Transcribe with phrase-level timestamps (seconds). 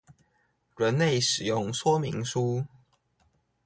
[0.77, 2.65] 人類使用說明書